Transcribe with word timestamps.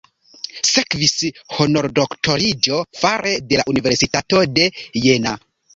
Sekvis 0.69 1.11
honordoktoriĝo 1.57 2.81
fare 3.03 3.37
de 3.53 3.61
la 3.63 3.71
Universitato 3.77 4.45
de 4.59 4.71
Jena. 5.07 5.41